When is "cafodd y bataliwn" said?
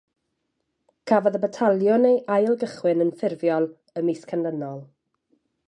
1.11-2.09